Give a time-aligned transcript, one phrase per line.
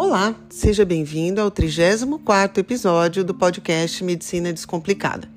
[0.00, 5.28] Olá, seja bem-vindo ao 34º episódio do podcast Medicina Descomplicada.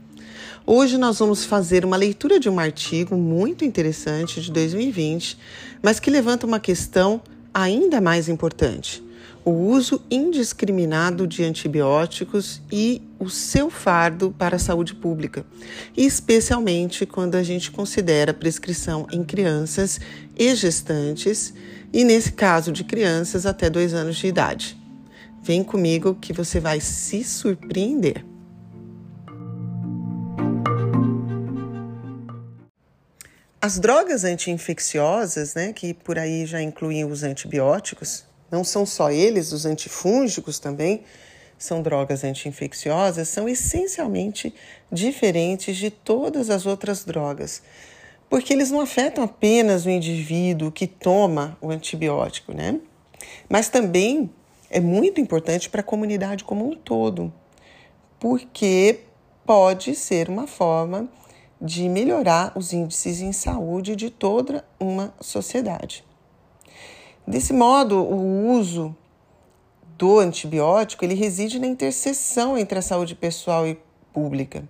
[0.68, 5.36] Hoje nós vamos fazer uma leitura de um artigo muito interessante de 2020,
[5.82, 7.20] mas que levanta uma questão
[7.52, 9.04] ainda mais importante:
[9.44, 15.46] o uso indiscriminado de antibióticos e o seu fardo para a saúde pública,
[15.96, 20.00] especialmente quando a gente considera prescrição em crianças
[20.36, 21.54] e gestantes,
[21.94, 24.76] e nesse caso de crianças até dois anos de idade.
[25.44, 28.26] Vem comigo que você vai se surpreender.
[33.62, 39.52] As drogas anti-infecciosas, né, que por aí já incluem os antibióticos, não são só eles,
[39.52, 41.04] os antifúngicos também
[41.64, 44.54] são drogas anti-infecciosas, são essencialmente
[44.92, 47.62] diferentes de todas as outras drogas,
[48.30, 52.80] porque eles não afetam apenas o indivíduo que toma o antibiótico, né?
[53.50, 54.30] Mas também
[54.70, 57.32] é muito importante para a comunidade como um todo,
[58.20, 59.02] porque
[59.46, 61.10] pode ser uma forma
[61.62, 66.04] de melhorar os índices em saúde de toda uma sociedade.
[67.28, 68.96] Desse modo, o uso
[70.02, 73.78] do antibiótico ele reside na interseção entre a saúde pessoal e
[74.12, 74.64] pública.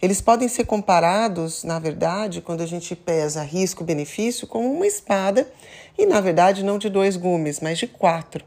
[0.00, 5.52] Eles podem ser comparados, na verdade, quando a gente pesa risco-benefício, como uma espada
[5.98, 8.44] e, na verdade, não de dois gumes, mas de quatro.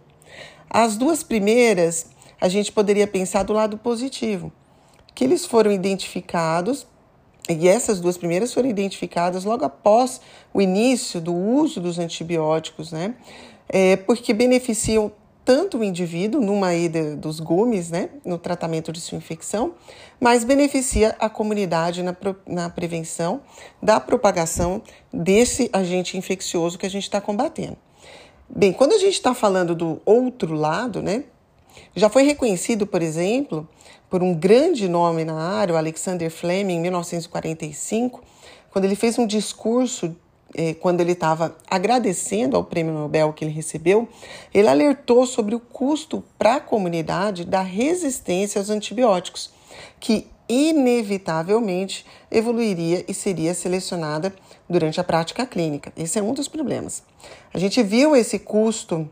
[0.70, 2.06] As duas primeiras
[2.40, 4.50] a gente poderia pensar do lado positivo,
[5.14, 6.88] que eles foram identificados
[7.50, 10.22] e essas duas primeiras foram identificadas logo após
[10.54, 13.16] o início do uso dos antibióticos, né?
[13.68, 15.12] É, porque beneficiam
[15.50, 19.74] tanto o indivíduo numa ida dos gumes, né, no tratamento de sua infecção,
[20.20, 23.42] mas beneficia a comunidade na, na prevenção
[23.82, 24.80] da propagação
[25.12, 27.76] desse agente infeccioso que a gente está combatendo.
[28.48, 31.24] Bem, quando a gente está falando do outro lado, né,
[31.96, 33.68] já foi reconhecido, por exemplo,
[34.08, 38.22] por um grande nome na área, o Alexander Fleming, em 1945,
[38.70, 40.16] quando ele fez um discurso,
[40.80, 44.08] quando ele estava agradecendo ao prêmio Nobel que ele recebeu,
[44.54, 49.52] ele alertou sobre o custo para a comunidade da resistência aos antibióticos,
[50.00, 54.34] que inevitavelmente evoluiria e seria selecionada
[54.68, 55.94] durante a prática clínica.
[55.96, 57.04] Esse é um dos problemas.
[57.54, 59.08] A gente viu esse custo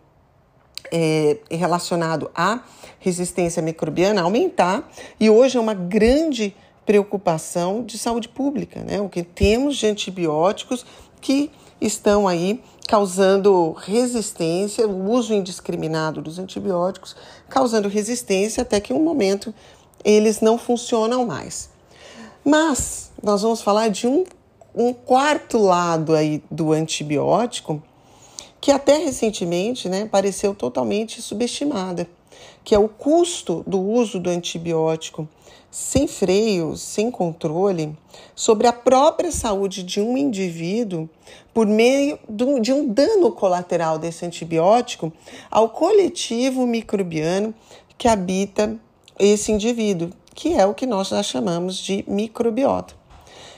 [0.91, 2.61] é, relacionado à
[2.99, 6.55] resistência microbiana aumentar e hoje é uma grande
[6.87, 9.01] preocupação de saúde pública, né?
[9.01, 10.85] O que temos de antibióticos
[11.21, 17.15] que estão aí causando resistência, o uso indiscriminado dos antibióticos,
[17.49, 19.53] causando resistência até que em um momento
[20.03, 21.69] eles não funcionam mais.
[22.43, 24.23] Mas nós vamos falar de um,
[24.73, 27.83] um quarto lado aí do antibiótico
[28.59, 32.07] que até recentemente né, pareceu totalmente subestimada,
[32.63, 35.27] que é o custo do uso do antibiótico
[35.69, 37.95] sem freio, sem controle,
[38.35, 41.09] sobre a própria saúde de um indivíduo
[41.53, 45.11] por meio de um dano colateral desse antibiótico
[45.51, 47.53] ao coletivo microbiano
[47.97, 48.75] que habita
[49.19, 52.95] esse indivíduo, que é o que nós já chamamos de microbiota.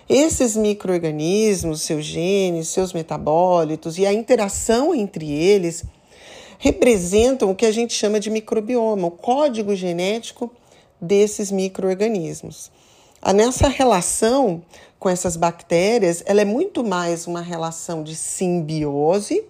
[0.07, 5.83] Esses microorganismos, seus genes, seus metabólitos e a interação entre eles
[6.59, 10.51] representam o que a gente chama de microbioma, o código genético
[11.01, 12.69] desses microorganismos.
[13.33, 14.61] Nessa relação
[14.99, 19.45] com essas bactérias, ela é muito mais uma relação de simbiose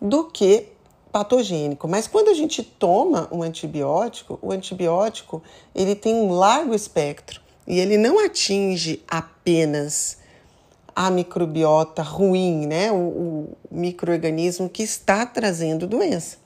[0.00, 0.68] do que
[1.12, 1.86] patogênico.
[1.86, 5.42] Mas quando a gente toma um antibiótico, o antibiótico
[5.74, 10.16] ele tem um largo espectro e ele não atinge apenas
[10.94, 12.90] a microbiota ruim, né?
[12.90, 16.36] O, o microorganismo que está trazendo doença.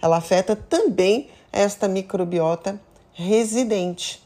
[0.00, 2.80] Ela afeta também esta microbiota
[3.12, 4.22] residente,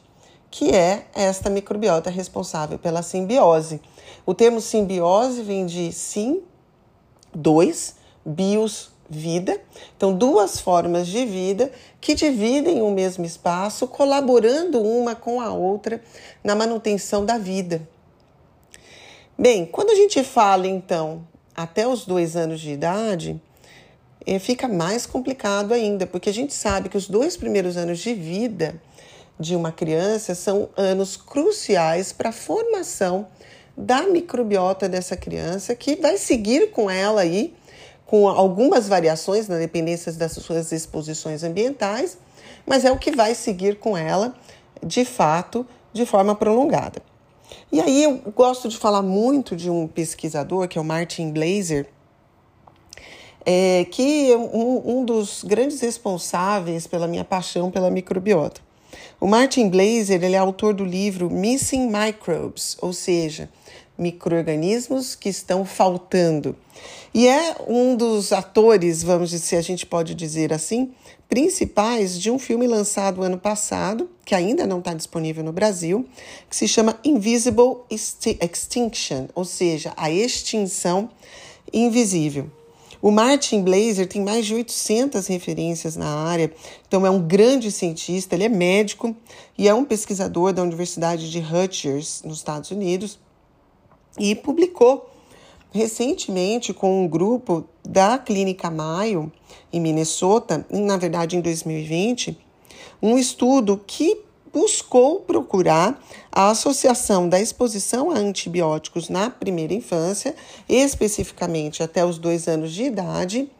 [0.50, 3.80] que é esta microbiota responsável pela simbiose.
[4.24, 6.42] O termo simbiose vem de sim,
[7.34, 9.60] dois, bios, vida.
[9.96, 11.70] Então, duas formas de vida
[12.00, 16.00] que dividem o mesmo espaço, colaborando uma com a outra
[16.42, 17.86] na manutenção da vida.
[19.36, 21.26] Bem, quando a gente fala então
[21.56, 23.42] até os dois anos de idade,
[24.24, 28.14] eh, fica mais complicado ainda, porque a gente sabe que os dois primeiros anos de
[28.14, 28.80] vida
[29.38, 33.26] de uma criança são anos cruciais para a formação
[33.76, 37.52] da microbiota dessa criança, que vai seguir com ela aí
[38.06, 42.16] com algumas variações na dependência das suas exposições ambientais,
[42.64, 44.32] mas é o que vai seguir com ela,
[44.80, 47.02] de fato, de forma prolongada.
[47.70, 51.88] E aí eu gosto de falar muito de um pesquisador, que é o Martin Blazer,
[53.44, 58.60] é, que é um, um dos grandes responsáveis pela minha paixão pela microbiota.
[59.20, 63.48] O Martin Blazer ele é autor do livro Missing Microbes, ou seja,
[63.96, 66.56] microorganismos que estão faltando.
[67.12, 70.92] E é um dos atores, vamos dizer, se a gente pode dizer assim,
[71.28, 76.06] principais de um filme lançado ano passado, que ainda não está disponível no Brasil,
[76.50, 81.08] que se chama Invisible Extinction, ou seja, a extinção
[81.72, 82.50] invisível.
[83.00, 86.50] O Martin Blazer tem mais de 800 referências na área,
[86.88, 89.14] então é um grande cientista, ele é médico
[89.58, 93.18] e é um pesquisador da Universidade de Rutgers, nos Estados Unidos,
[94.18, 95.10] e publicou
[95.72, 99.30] recentemente com um grupo da Clínica Mayo,
[99.72, 102.38] em Minnesota, na verdade em 2020,
[103.02, 104.22] um estudo que
[104.52, 106.00] buscou procurar
[106.30, 110.36] a associação da exposição a antibióticos na primeira infância,
[110.68, 113.50] especificamente até os dois anos de idade,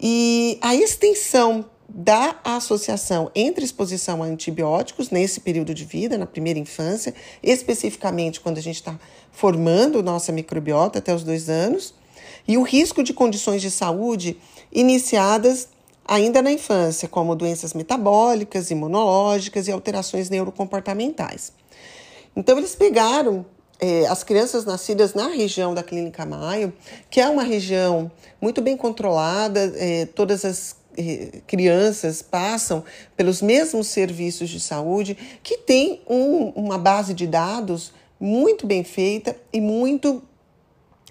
[0.00, 6.58] e a extensão da associação entre exposição a antibióticos nesse período de vida, na primeira
[6.58, 8.98] infância, especificamente quando a gente está
[9.30, 11.94] formando nossa microbiota até os dois anos,
[12.48, 14.36] e o risco de condições de saúde
[14.72, 15.68] iniciadas
[16.04, 21.52] ainda na infância, como doenças metabólicas, imunológicas e alterações neurocomportamentais.
[22.36, 23.44] Então, eles pegaram
[23.80, 26.72] é, as crianças nascidas na região da Clínica Maio,
[27.10, 28.10] que é uma região
[28.40, 30.76] muito bem controlada, é, todas as
[31.46, 32.84] crianças passam
[33.16, 39.36] pelos mesmos serviços de saúde, que tem um, uma base de dados muito bem feita
[39.52, 40.22] e muito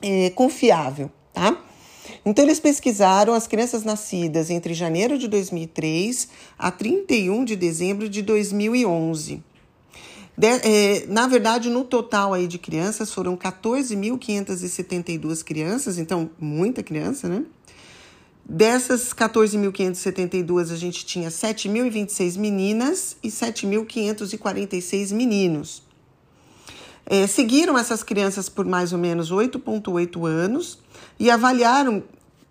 [0.01, 1.61] é, confiável, tá?
[2.25, 6.27] Então, eles pesquisaram as crianças nascidas entre janeiro de 2003
[6.57, 9.43] a 31 de dezembro de 2011.
[10.37, 17.29] De, é, na verdade, no total aí de crianças foram 14.572 crianças, então muita criança,
[17.29, 17.43] né?
[18.47, 25.81] Dessas 14.572, a gente tinha 7.026 meninas e 7.546 meninos.
[27.07, 30.79] É, seguiram essas crianças por mais ou menos 8,8 anos
[31.19, 32.03] e avaliaram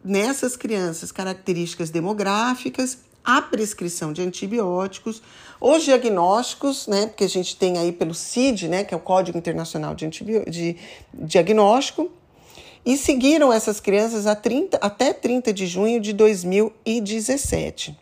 [0.04, 5.22] nessas crianças características demográficas, a prescrição de antibióticos,
[5.60, 9.38] os diagnósticos, né, porque a gente tem aí pelo CID, né, que é o Código
[9.38, 10.76] Internacional de, de
[11.14, 12.10] Diagnóstico,
[12.84, 17.98] e seguiram essas crianças 30, até 30 de junho de 2017.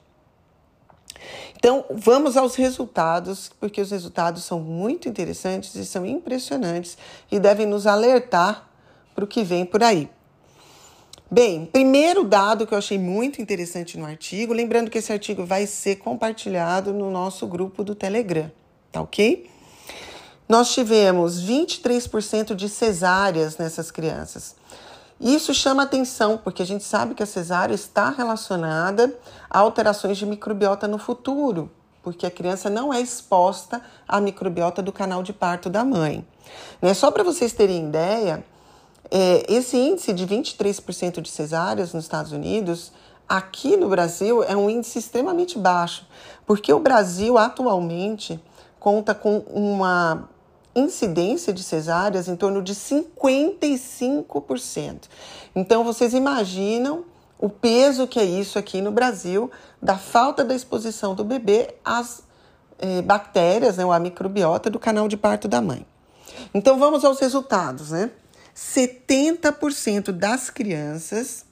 [1.56, 6.98] Então, vamos aos resultados, porque os resultados são muito interessantes e são impressionantes
[7.30, 8.68] e devem nos alertar
[9.14, 10.10] para o que vem por aí.
[11.30, 15.66] Bem, primeiro dado que eu achei muito interessante no artigo, lembrando que esse artigo vai
[15.66, 18.50] ser compartilhado no nosso grupo do Telegram,
[18.90, 19.48] tá ok?
[20.52, 24.54] Nós tivemos 23% de cesáreas nessas crianças.
[25.18, 29.18] Isso chama atenção, porque a gente sabe que a cesárea está relacionada
[29.48, 31.70] a alterações de microbiota no futuro,
[32.02, 36.22] porque a criança não é exposta à microbiota do canal de parto da mãe.
[36.82, 36.92] Né?
[36.92, 38.44] Só para vocês terem ideia,
[39.10, 42.92] é, esse índice de 23% de cesáreas nos Estados Unidos,
[43.26, 46.06] aqui no Brasil, é um índice extremamente baixo,
[46.44, 48.38] porque o Brasil atualmente
[48.78, 50.28] conta com uma
[50.74, 55.02] incidência de cesáreas em torno de 55%.
[55.54, 57.04] Então, vocês imaginam
[57.38, 59.50] o peso que é isso aqui no Brasil,
[59.80, 62.22] da falta da exposição do bebê às
[62.78, 65.84] eh, bactérias, né, ou à microbiota do canal de parto da mãe.
[66.54, 68.10] Então, vamos aos resultados, né?
[68.54, 71.44] 70% das crianças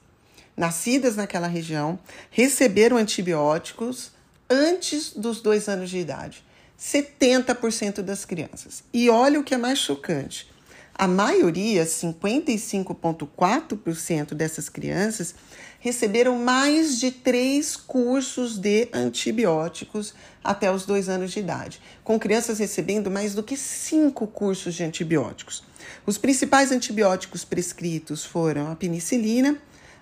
[0.56, 1.98] nascidas naquela região
[2.30, 4.12] receberam antibióticos
[4.48, 6.44] antes dos dois anos de idade.
[6.80, 8.82] 70% das crianças.
[8.92, 10.50] E olha o que é mais chocante.
[10.94, 15.34] A maioria, 55,4% dessas crianças,
[15.78, 22.58] receberam mais de três cursos de antibióticos até os dois anos de idade, com crianças
[22.58, 25.62] recebendo mais do que cinco cursos de antibióticos.
[26.04, 29.56] Os principais antibióticos prescritos foram a penicilina,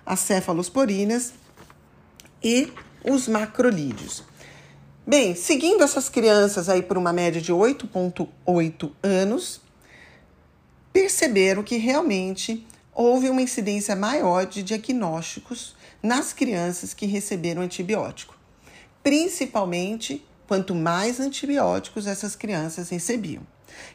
[0.05, 1.33] as cefalosporinas
[2.43, 2.73] e
[3.05, 4.25] os macrolídeos.
[5.09, 9.59] Bem, seguindo essas crianças aí por uma média de 8,8 anos,
[10.93, 18.37] perceberam que realmente houve uma incidência maior de diagnósticos nas crianças que receberam antibiótico,
[19.03, 23.47] principalmente quanto mais antibióticos essas crianças recebiam.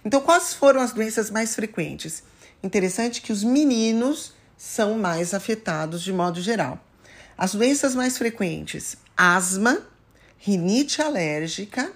[0.03, 2.23] Então, quais foram as doenças mais frequentes?
[2.63, 6.83] Interessante que os meninos são mais afetados de modo geral.
[7.37, 9.92] As doenças mais frequentes: asma,
[10.45, 11.93] rinite alérgica,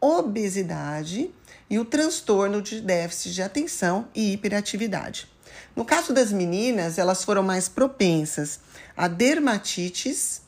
[0.00, 1.28] obesidade
[1.68, 5.26] e o transtorno de déficit de atenção e hiperatividade.
[5.74, 8.60] No caso das meninas, elas foram mais propensas
[8.96, 10.42] a dermatites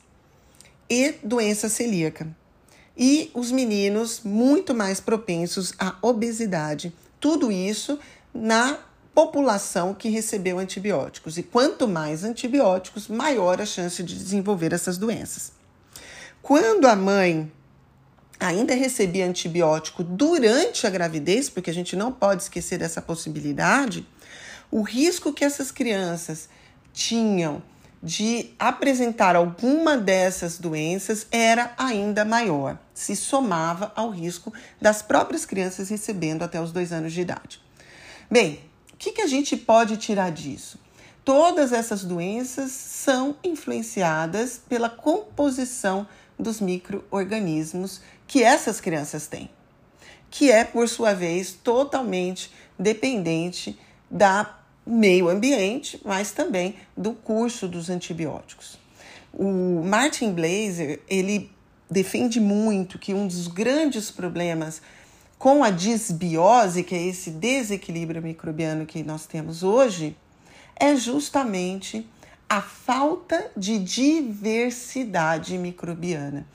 [0.89, 2.33] e doença celíaca.
[2.97, 6.95] E os meninos muito mais propensos à obesidade.
[7.19, 7.99] Tudo isso
[8.33, 8.79] na
[9.13, 11.37] população que recebeu antibióticos.
[11.37, 15.62] E quanto mais antibióticos, maior a chance de desenvolver essas doenças.
[16.43, 17.49] Quando a mãe
[18.37, 24.05] ainda recebia antibiótico durante a gravidez, porque a gente não pode esquecer dessa possibilidade,
[24.69, 26.49] o risco que essas crianças
[26.91, 27.63] tinham
[28.03, 35.87] de apresentar alguma dessas doenças era ainda maior, se somava ao risco das próprias crianças
[35.87, 37.61] recebendo até os dois anos de idade.
[38.29, 38.59] Bem,
[38.91, 40.77] o que, que a gente pode tirar disso?
[41.23, 46.05] Todas essas doenças são influenciadas pela composição
[46.43, 49.49] dos micro-organismos que essas crianças têm,
[50.29, 57.89] que é, por sua vez, totalmente dependente da meio ambiente, mas também do curso dos
[57.89, 58.77] antibióticos.
[59.33, 61.49] O Martin Blazer, ele
[61.89, 64.81] defende muito que um dos grandes problemas
[65.39, 70.15] com a disbiose, que é esse desequilíbrio microbiano que nós temos hoje,
[70.75, 72.07] é justamente
[72.53, 76.45] a falta de diversidade microbiana.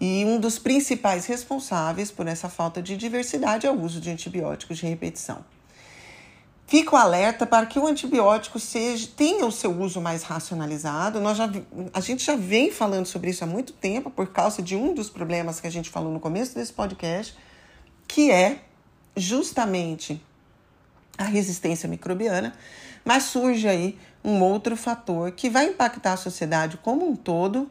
[0.00, 4.78] E um dos principais responsáveis por essa falta de diversidade é o uso de antibióticos
[4.78, 5.44] de repetição.
[6.66, 11.20] Fico alerta para que o antibiótico seja, tenha o seu uso mais racionalizado.
[11.20, 11.48] Nós já,
[11.92, 15.08] a gente já vem falando sobre isso há muito tempo, por causa de um dos
[15.08, 17.32] problemas que a gente falou no começo desse podcast,
[18.08, 18.58] que é
[19.16, 20.20] justamente
[21.16, 22.52] a resistência microbiana,
[23.04, 27.70] mas surge aí um outro fator que vai impactar a sociedade como um todo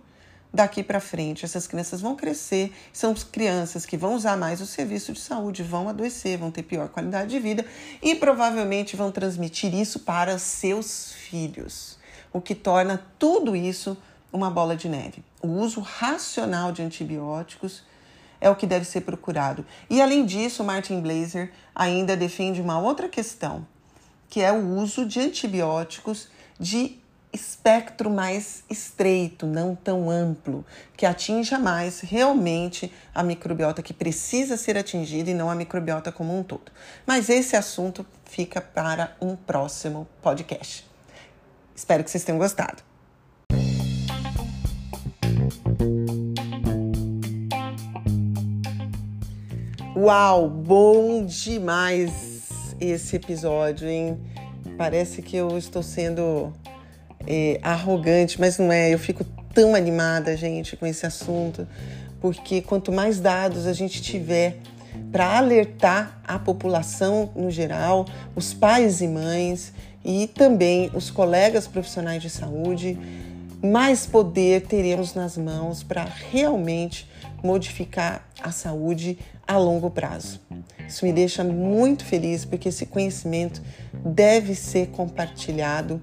[0.54, 1.44] daqui para frente.
[1.44, 5.90] Essas crianças vão crescer, são crianças que vão usar mais o serviço de saúde, vão
[5.90, 7.66] adoecer, vão ter pior qualidade de vida
[8.02, 11.98] e provavelmente vão transmitir isso para seus filhos,
[12.32, 13.98] o que torna tudo isso
[14.32, 15.24] uma bola de neve.
[15.42, 17.84] O uso racional de antibióticos
[18.44, 19.66] é o que deve ser procurado.
[19.90, 23.66] E além disso, Martin Blazer ainda defende uma outra questão,
[24.30, 26.28] que é o uso de antibióticos
[26.60, 27.00] de
[27.32, 30.66] espectro mais estreito, não tão amplo,
[30.98, 36.38] que atinja mais realmente a microbiota que precisa ser atingida e não a microbiota como
[36.38, 36.70] um todo.
[37.08, 40.86] Mas esse assunto fica para um próximo podcast.
[41.74, 42.84] Espero que vocês tenham gostado.
[50.06, 54.20] Uau, bom demais esse episódio, hein?
[54.78, 56.52] Parece que eu estou sendo
[57.26, 58.94] é, arrogante, mas não é.
[58.94, 61.66] Eu fico tão animada, gente, com esse assunto,
[62.20, 64.58] porque quanto mais dados a gente tiver
[65.10, 68.06] para alertar a população no geral,
[68.36, 69.72] os pais e mães
[70.04, 73.00] e também os colegas profissionais de saúde,
[73.64, 77.10] mais poder teremos nas mãos para realmente
[77.42, 80.40] modificar a saúde a longo prazo.
[80.88, 83.62] Isso me deixa muito feliz porque esse conhecimento
[84.06, 86.02] deve ser compartilhado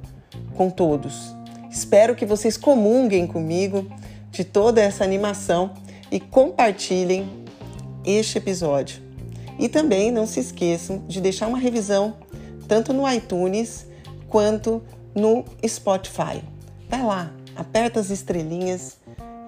[0.56, 1.35] com todos.
[1.70, 3.87] Espero que vocês comunguem comigo
[4.30, 5.73] de toda essa animação
[6.11, 7.28] e compartilhem
[8.04, 9.02] este episódio.
[9.59, 12.16] E também não se esqueçam de deixar uma revisão
[12.66, 13.87] tanto no iTunes
[14.28, 14.82] quanto
[15.14, 16.42] no Spotify.
[16.88, 18.97] Vai lá, aperta as estrelinhas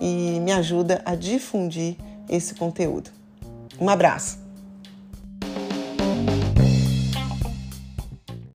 [0.00, 1.96] e me ajuda a difundir
[2.28, 3.21] esse conteúdo.
[3.82, 4.41] Um abraço!